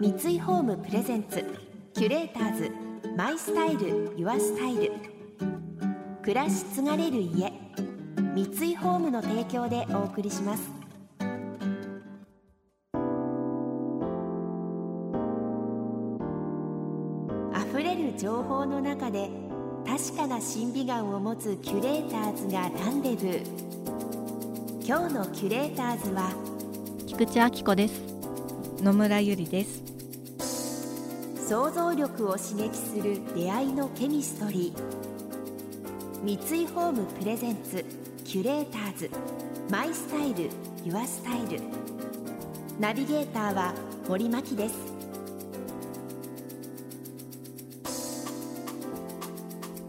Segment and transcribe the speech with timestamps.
[0.00, 1.44] 三井ホームプレゼンツ
[1.92, 2.70] キュレーターズ
[3.16, 4.92] マイスタイルユアスタイル。
[6.22, 7.52] 暮らし継がれる家
[8.32, 10.70] 三井ホームの提供でお送りします。
[17.72, 19.28] 溢れる情報の中で
[19.84, 24.86] 確かな審美眼を持つキュレーターズがランデブー。
[24.86, 26.30] 今日のキュレーターズは
[27.08, 28.00] 菊池亜希子です。
[28.80, 29.87] 野村ゆりです。
[31.48, 36.22] 想像力を刺激する出会いのケミストリー。
[36.22, 37.86] 三井ホームプレゼンツ
[38.22, 39.10] キュレーターズ。
[39.70, 40.50] マイスタイル
[40.84, 41.62] ユアスタイル。
[42.78, 43.72] ナビゲーターは
[44.06, 44.74] 森牧です。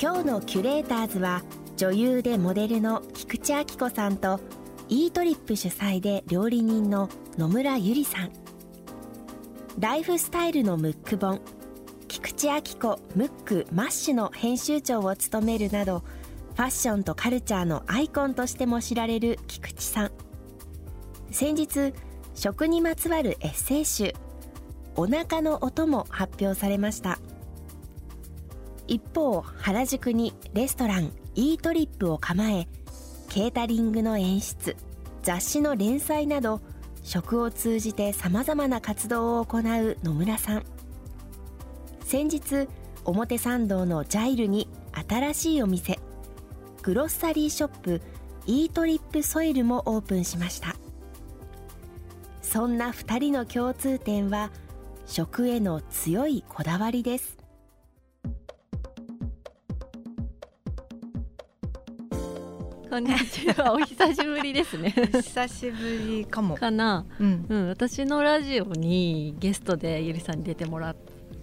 [0.01, 1.43] 今日のキュレーターズは
[1.75, 4.39] 女優でモデルの菊池亜希子さんと
[4.87, 8.31] イートリップ主催で料理人の野村ゆりさん。
[9.77, 11.41] ライフスタイルのムック本。
[12.07, 15.99] 菊池亜希子ムックマッシュの編集長を務めるなど
[16.55, 20.11] ファッションとカルチャーのアイコンとしても知られる菊池さん。
[21.31, 21.93] 先日
[22.33, 24.13] 食にまつわるエッセイ集
[24.97, 27.19] 「お腹の音」も発表されました。
[28.87, 32.67] 一方原宿にレストランイートリップを構え
[33.29, 34.75] ケータリングの演出
[35.21, 36.59] 雑誌の連載など
[37.09, 40.63] 食を通じてさまざまな活動を行う野村さん。
[42.05, 42.67] 先日
[43.03, 44.69] 表参道のジャイルに
[45.07, 45.97] 新しいお店
[46.83, 48.01] グロッサリーショップ
[48.45, 50.75] イートリップソイルもオープンしました。
[52.43, 54.51] そんな2人の共通点は
[55.07, 57.38] 食への強いこだわりです。
[62.99, 63.73] んにちは。
[63.73, 64.91] お久しぶりですね。
[64.91, 66.55] 久しぶりかも。
[66.55, 67.45] かな、うん。
[67.49, 70.95] うん、私のラジオにゲストでゆりさんに出てもらっ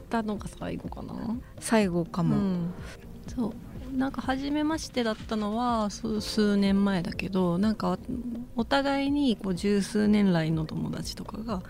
[0.09, 1.37] たのが最後かな。
[1.59, 2.75] 最後かも、うん、
[3.27, 3.53] そう。
[3.97, 7.97] なんか初めましてだったのは数数年前だけどなんか
[8.57, 11.63] お互いにこう十数年来の友達とかが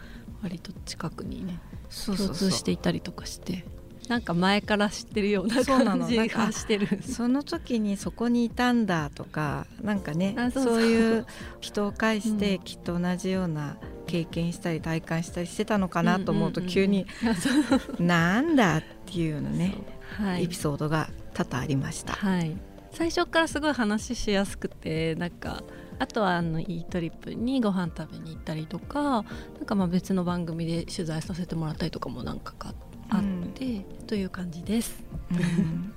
[0.43, 2.37] 割と近くにねそうそうそう。
[2.37, 3.65] 共通していたりとかして
[4.09, 7.03] なんか前から知ってるような感じがしてる。
[7.03, 11.27] その時にそこにいたんだとかなんかねあそういう
[11.61, 12.63] 人を介してうん。
[12.63, 17.07] きっと同じような経験したり体感したりしてたのかなと思うと急に
[17.99, 19.75] なんだっていうのね
[20.19, 20.45] はい。
[20.45, 22.15] エピソードが多々ありました。
[22.15, 22.57] はい、
[22.93, 25.63] 最初からすごい話しやすくてなんか
[25.99, 29.25] あとはあのイートリップにご飯食べに行ったりとか
[29.57, 32.75] なんかまあ別の番組で取材させてもらったりとかもなんかか
[33.09, 33.23] あっ
[33.55, 35.03] て、という感じです。
[35.31, 35.93] うん。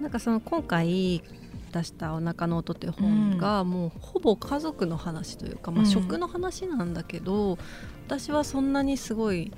[0.00, 1.22] なんかその今回
[1.72, 5.86] 出した「お腹の音」という本がもうほぼ家族の話というか、まあ、うん。
[5.86, 7.58] 食の話なんだけど、
[8.06, 9.52] 私はそんなにすごい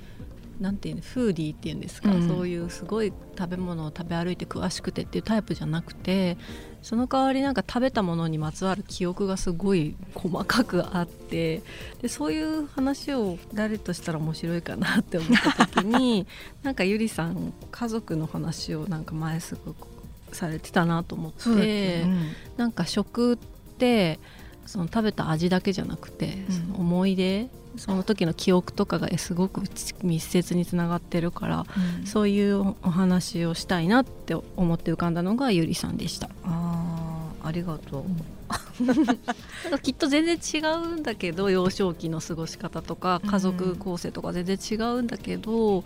[0.61, 2.27] なんていうのフーディーっていうんですか、うん。
[2.27, 6.37] そういうすごい食べ物を食べ歩いて詳しくてっていうタイプじゃなくて
[6.83, 11.63] その代わりなんか食べたものにまつわる記憶がすごい細かくあって
[12.01, 16.27] でそういう話を誰としたら面白いかなって思った時に
[16.61, 19.87] なんかゆりさん家族の話をなんか前すごく
[20.31, 22.27] されてたなと思ってうん。
[22.57, 23.37] なんか食っ
[23.77, 24.19] て
[24.65, 26.55] その食べた味だけじゃなくて、うん。
[26.55, 29.61] その思い出その時の記憶とかがすごく
[30.03, 31.65] 密接につながってるから、
[32.05, 36.29] そういうお話をしたいなって思って浮かんだのがゆりさんでした。
[36.43, 38.03] あーありがとう。
[38.85, 45.85] なんかきっと全然違うんだけど幼少期の過ごし方とか家族構成とか全然違うんだけど、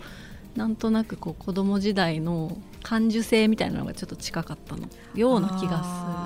[0.56, 4.88] なんとなくこう子供時代の感受性みたいなのがちょっと近かったの。
[5.14, 6.25] ような気があ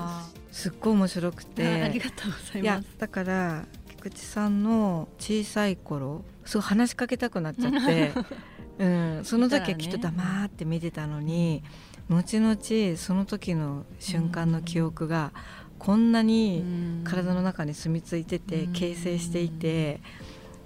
[0.51, 1.45] すっごい面白く。
[1.45, 1.83] て。
[1.83, 2.87] ありがとうございます。
[2.97, 8.11] だから菊池さんの小さい頃すごい話しかけたくなっちゃって、
[8.79, 11.63] うん、その時はきっと黙って見てたのに、
[12.09, 15.31] 後々その時の瞬間の記憶が
[15.79, 16.63] こんなに
[17.03, 18.73] 体の中に住み着いててうん。
[18.73, 20.01] 形成していて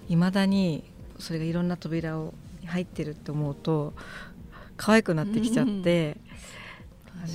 [0.10, 0.84] いまだに
[1.20, 2.34] それがいろんな扉を
[2.66, 3.94] 入ってるって思うと
[4.78, 6.18] 可愛くなってきちゃって、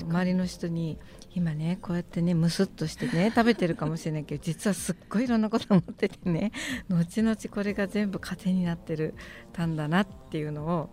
[0.02, 0.98] 周りの人に
[1.34, 6.52] 今ねこうやってねムスッとしてね食べてるかもしれないけど 実はすっごいいろんなこと思っててね
[6.88, 9.14] 後々これが全部糧になってる
[9.52, 10.90] たんだなっていうのを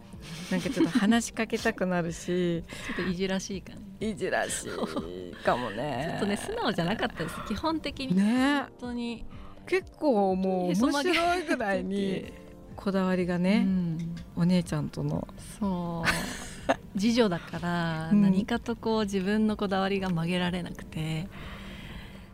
[0.52, 3.82] なんかちょっと話しかけたくなるしちょっといじらしいかね。
[4.00, 6.08] いじらしいかもね。
[6.12, 7.36] ちょっとね素直じゃなかったです。
[7.48, 8.60] 基本的に、ね。
[8.60, 9.26] 本当に。
[9.68, 12.32] 結構もう面白いぐらいに
[12.76, 14.16] こだわりがね、うん。
[14.36, 15.28] お姉ちゃんとの。
[15.60, 16.57] そう
[16.98, 18.22] 次女だからうん。
[18.22, 21.28] 何かとこう自分のこだわりが曲げられなくて、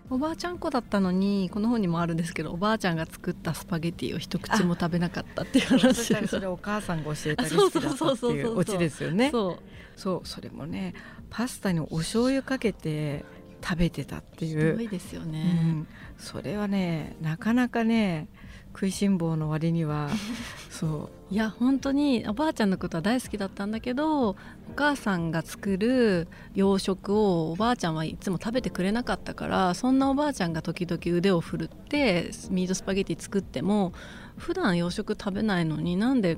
[0.10, 6.14] おばあちゃん子だったのにこの本にもあるんですけどおばあちゃんが作ったスパゲティを一口も食べなかったっていう話。
[6.28, 8.58] それお母さんが教えたレシピだったっていう。
[8.58, 9.32] オチですよね。
[9.32, 9.74] そう。
[9.96, 10.94] そうそれもね
[11.30, 13.26] パスタにお醤油かけて
[13.64, 14.72] 食べてたっていう。
[14.72, 15.88] すごいですよね、うん、
[16.18, 18.28] それはねなかなかね
[18.74, 20.10] 食いしん坊の割には
[20.70, 21.34] そう。
[21.34, 24.36] いや本当におばあちゃんのことは大好きだったんだけどお
[24.76, 33.94] 母さんが作る洋食をおばあちゃんはいつも食べてくれなかったからそんなおばあちゃんが時々腕を振るってミートスパゲティ作っても
[34.38, 36.38] 普段洋食食べないのになんで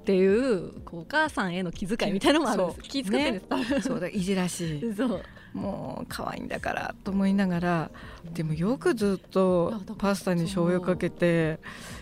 [0.00, 2.80] っていうこうお母さんへの気遣いみたいなのもあるんです。
[2.82, 4.94] 気遣ってるんです、ね、 そうだいじらしい。
[4.94, 5.22] そう。
[5.54, 6.94] もう可愛いんだから。
[7.04, 7.90] と思いながら
[8.34, 11.58] でもよくずっとパスタに醤油かけて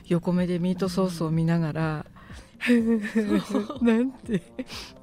[0.06, 2.06] 横目でミートソースを見ながら。
[3.82, 4.40] なんて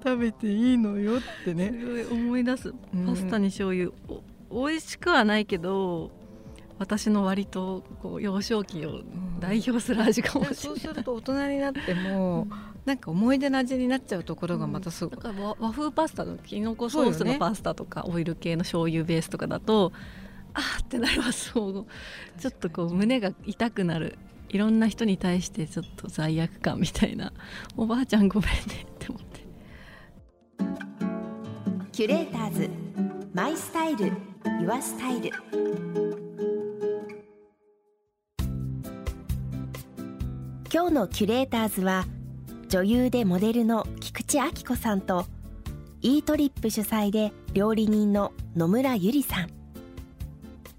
[0.01, 1.73] 食べていいのよってね。
[2.09, 2.73] 思い出す。
[3.05, 6.11] パスタに醤油、うん、美味しくはないけど
[6.79, 9.01] 私の割とこう幼少期を
[9.39, 12.47] 代表する味かもしれない、そうすると大人になっても、
[12.85, 19.91] なんか思い出の味になっちゃうところがまたすごい、うん、和風パスタのきのこソースのパスタとか、ね、オイル系の醤油ベースとかだと
[20.53, 21.85] あーってなりますちょ
[22.47, 24.17] っとこう胸が痛くなる
[24.49, 27.31] いろんな人に対してちょっと罪悪感みたいな。
[27.77, 29.47] おばあちゃんごめんねって思って。
[31.91, 32.69] キュレーターズ
[33.33, 34.11] マイスタイル
[34.59, 36.18] ユアスタイル
[40.71, 42.05] 今日のキュレーターズは
[42.67, 45.25] 女優でモデルの菊池亜希子さんと
[46.01, 49.49] イートリップ主催で料理人の野村ゆりさん。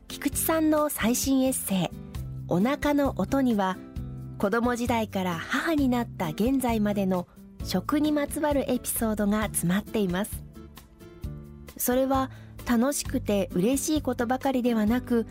[0.07, 1.89] 菊池さんの最新エッセイ
[2.47, 3.79] 「お腹の音」には
[4.39, 7.27] 子供時代から母になった現在までの
[7.65, 10.45] 食にまつわるエピソードが詰まっています。
[11.77, 12.31] それは
[12.65, 15.27] 楽しくて嬉しいことばかりではなく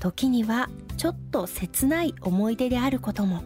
[0.00, 3.44] 時にはちょっと切ない思い出であることも。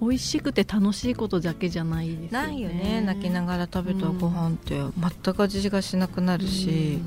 [0.00, 2.28] 美味しくて楽しいことだけじゃないですよね。
[2.30, 3.00] ないよね。
[3.00, 4.80] 泣きながら食べたご飯って。
[5.24, 7.00] 全く味がしなくなるし、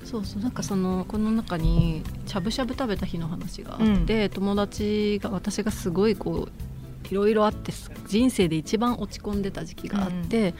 [0.00, 0.42] うん、そうそう。
[0.42, 7.72] なんかそのこの中にしゃぶしゃぶ食べた日の話があって、うん、友達が私がすごいこういろいろあって
[8.06, 10.54] 人生で一番落ち込んでた時期があって、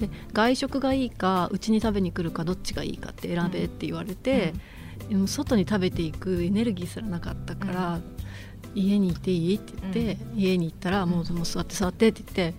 [0.00, 4.54] うん、で外食がいいかうちに食べに来るかどっちがいいかって選べって言われて、
[5.08, 8.00] でも外に食べていくエネルギーすらなかったから、
[8.74, 12.58] 家に行っていいって言って、うん、家に行ったらもうもう座って座ってって言って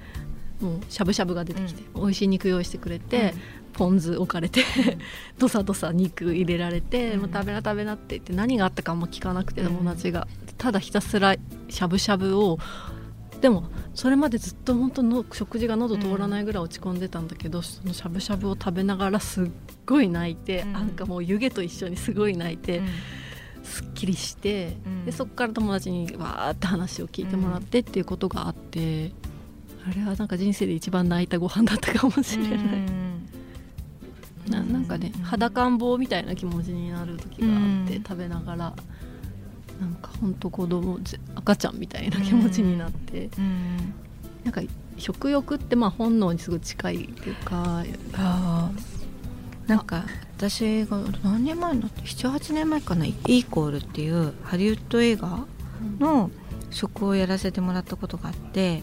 [0.64, 3.34] もうしゃぶしゃぶが出てきて、うん、美味しい肉用意してくれて、
[3.74, 4.64] ポン酢置かれて
[5.38, 10.28] どさどさ肉入れられて、もう食べな食べなって言って何があったかあんま聞かなくて友達が、
[10.58, 11.36] ただひたすら
[11.70, 12.58] しゃぶしゃぶを
[13.40, 13.64] でも
[13.96, 19.50] それまでずっと本当の食事が喉通らないぐらい落ち込んでたんだけど、そのしゃぶしゃぶを食べながらすっ
[19.86, 22.82] ごい泣いて、なんかもう湯気と一緒にすごい泣いて。
[23.70, 29.12] すっきりして、うん、でそこから友達にわーって話を聞いてもらってっていうことがあって、
[29.88, 32.58] あれはなんか人生で一番泣いたご飯だったかもしれない。
[34.50, 35.78] ななんかね裸ん。
[35.78, 38.74] 坊みたいな気持ちになる時があって、食べながら
[39.80, 41.00] なんかほんと子供
[41.36, 43.30] 赤ちゃんみたいな気持ちになって、
[44.44, 44.62] なんか
[44.98, 47.86] 食欲ってまあ本能にすごい近いっていうか
[49.68, 50.04] なんか
[50.40, 55.46] 私が何年前の78年前かな「イーコール」っていうハリウッド映画
[56.00, 56.32] の
[56.72, 58.82] 職をやらせてもらったことがあって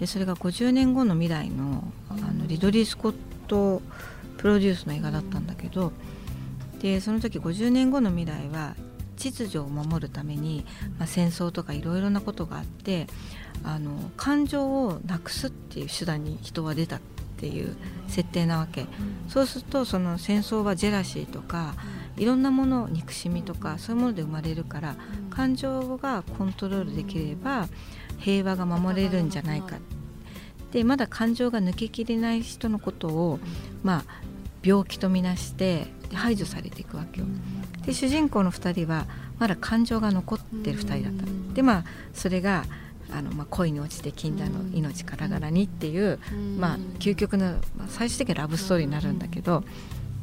[0.00, 3.14] でそれが50年後の未来のあのリドリー・スコッ
[3.46, 3.82] ト
[4.36, 5.92] プロデュースの映画だったんだけど
[6.80, 8.74] でその時50年後の未来は
[9.16, 10.66] 秩序を守るために、
[10.98, 13.06] まあ、戦争とかいろいろなことがあって
[13.62, 16.98] あの感情をなくすっていう手段に人は出た
[17.36, 17.76] っていう
[18.08, 18.86] 設定なわけ、
[19.28, 21.74] そうするとその戦争はジェラシーとか
[22.16, 24.96] いろんなもの憎しみとかそういうもので生まれるから
[25.28, 27.68] 感情がコントロールできれば
[28.18, 29.76] 平和が守れるんじゃないか。
[30.72, 33.38] でまだ感情が抜けきれない人のことを、
[33.82, 34.04] まあ、
[34.62, 37.26] 病気とみなして排除されていくわけよ。
[37.84, 39.06] で主人公の2人は
[39.38, 41.54] まだ感情が残ってる2人だった。
[41.54, 42.64] でまあそれが
[43.12, 46.18] あのまあ、恋に落ちて禁断の命からがらにっていう、
[46.58, 49.62] まあ、究極の、まあ、最終的にラブストーリーになるんだけど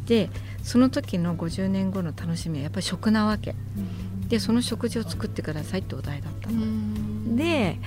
[0.05, 0.29] で
[0.63, 3.55] その時の50年後の楽しみはやっぱり食なわけ。
[4.27, 7.37] でその食事を作ってくださいってお題だったの。
[7.37, 7.79] で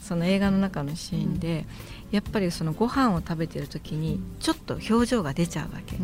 [0.00, 1.66] その映画の中のシーンで、
[2.10, 5.96] やっぱりそのご飯を食べてる時にちょっと表情が出ちゃうわけ、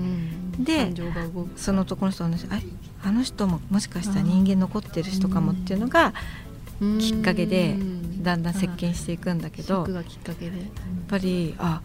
[0.62, 0.92] で
[1.56, 2.60] その男の人の話あ
[3.02, 6.12] あの人ももしかしたら人間残ってる人かもっていうのが
[7.00, 7.76] きっかけで
[8.26, 10.59] だんだん接近していくんだけどがきっかけで。
[10.59, 10.68] やっ
[11.06, 11.80] ぱりあ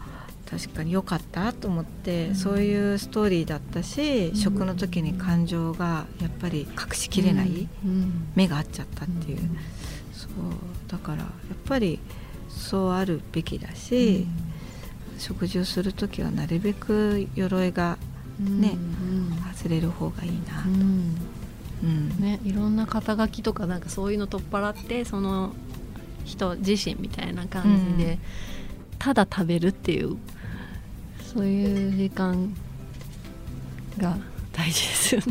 [0.50, 9.38] 確かに良かったと思って、うん、そういうストーリーだったし、うん、食の時に感情がやっぱり隠しきれない、うん、目が合っちゃったっていう、
[10.12, 10.30] そう。
[10.88, 11.28] だからやっ
[11.64, 12.00] ぱり
[12.48, 14.26] そうあるべきだし、
[15.18, 17.96] 食事をする時はなるべく鎧が
[18.38, 18.76] ね、
[19.56, 20.68] 外れる方がいいなと。
[20.68, 22.20] うん。
[22.20, 25.54] ね、いろんな肩書きとかなんかそういうの取っ払ってその
[26.24, 28.18] 人自身みたいな感じで、
[28.98, 30.16] ただ食べるっていう
[31.20, 32.54] そういう時間
[33.98, 34.16] が
[34.52, 35.26] 大事ですよね、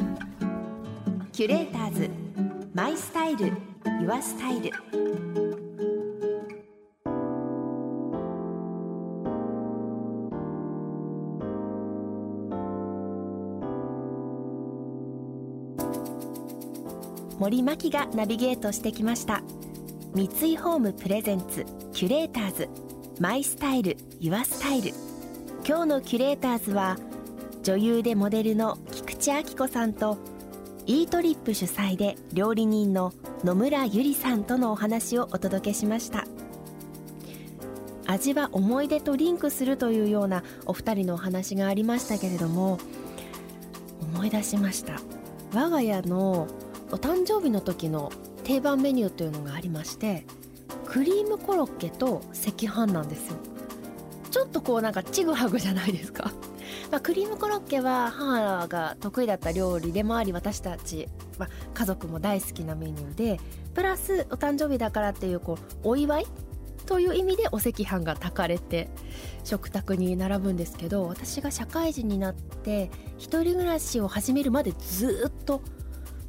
[0.00, 2.10] うん、キュレーターズ
[2.74, 3.52] マイスタイル
[4.00, 4.72] ユアスタイル
[17.48, 19.42] 森真希がナビゲートしてきました。
[20.14, 21.64] 三井ホームプレゼンツ
[21.94, 22.68] キュレーターズ。
[23.20, 24.92] マイスタイルユアスタイル。
[25.66, 26.98] 今日のキュレーターズは
[27.62, 30.18] 女優でモデルの菊池亜希子さんと
[30.84, 36.26] イートリップ主催で料理人の野村ゆりさんとのお話をお届けしました。
[38.06, 42.78] 味は思い出とリンクするというようなお二人のお話がありましたけれども
[44.02, 45.00] 思い出しました。
[45.54, 46.46] 我が家の
[46.90, 48.10] お誕生日の時の
[48.44, 50.24] 定番メニューというのがありまして
[50.86, 53.36] クリームコロッケと赤飯なんですよ。
[54.30, 56.32] ちょっとこうなんかちぐはぐじゃないですか。
[56.90, 63.40] まあ、クリームコロッケは母が得意だった料理でもあり私たち、まあ、家族も大好きなメニューで
[63.74, 66.26] プラスお誕生日だからっていうこうお祝い
[66.86, 68.88] という意味でお赤飯が炊かれて
[69.44, 75.60] 食卓に並ぶんですけど私が社会人になって一人暮らしを始めるまでずっと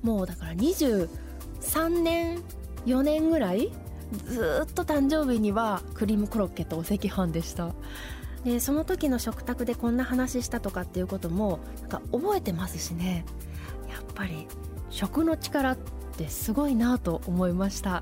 [0.01, 2.41] もうだから23年
[2.86, 3.72] 4年ぐらい
[4.25, 7.74] ずっと誕生日にはクリームコロッケとお赤飯でした。
[8.44, 13.25] でその時の食卓でこんな話したとかっていうこともなんか覚えてますしね。
[13.89, 14.48] やっぱり
[14.89, 15.77] 食の力っ
[16.18, 18.01] てすごいなと思いました。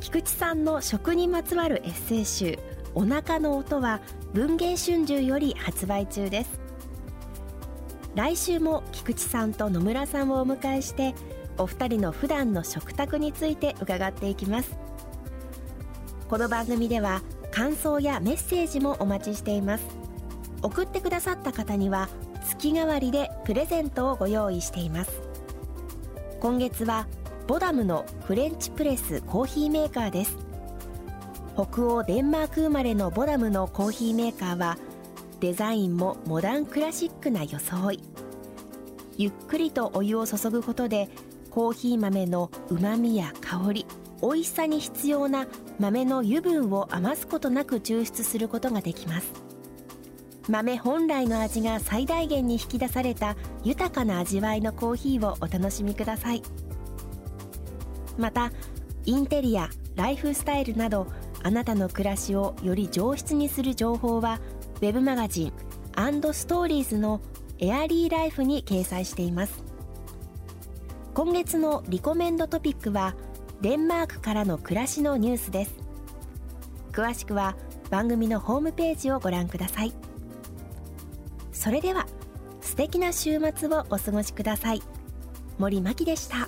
[0.00, 2.58] 菊池さんの食にまつわるエッセイ集
[2.94, 4.02] 「お腹の音」は
[4.34, 6.63] 文藝春秋より発売中です。
[8.14, 11.14] 来週も菊池さんと野村さんをお迎えして
[11.58, 14.76] お二人の普段の食卓について伺っていきます。
[16.28, 19.84] この番組では感想やメッセージもお待ちしています。
[20.62, 22.08] 送ってくださった方には
[22.48, 25.20] 月替わりでプレゼントをご用意しています。
[26.40, 27.08] 今月は
[27.48, 30.36] ボダムのフレンチプレスコーヒーメーカーです。
[31.54, 34.78] 北欧デンマーク生まれのボダムのコーヒーメーカーは
[35.40, 38.00] デザインもモダンクラシックな装い。
[39.16, 41.08] ゆっくりとお湯を注ぐことで
[41.50, 43.86] コーヒー豆のうまみや香り
[44.20, 45.46] 美味しさに必要な
[45.78, 49.32] 豆の油分を余すことなく抽出することができます。
[50.48, 56.42] 豆本来の味が最大限に引き出された豊かな味わいのコーヒーをお楽しみください。
[58.18, 58.52] また
[59.06, 61.06] インテリアライフスタイルなど
[61.42, 64.40] あなたの暮らしをより上質にする情報は
[64.84, 65.52] ウェブマガジン
[66.34, 67.22] ストーリーズの
[67.58, 69.64] エアリーライフに掲載しています。
[71.14, 73.14] 今月のリコメンドトピックは
[73.62, 75.74] デンマークからの暮らしのニュースです。
[76.92, 77.56] 詳しくは
[77.88, 79.94] 番組のホームページをご覧ください。
[81.50, 82.06] それでは
[82.60, 84.82] 素敵な週末をお過ごしください。
[85.56, 86.46] 森真希でした。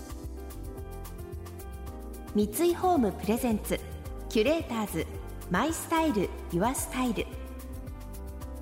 [2.35, 3.81] 三井ホームプレゼンツ
[4.29, 5.07] キュレーターズ
[5.51, 7.27] マイスタイルユアスタイル。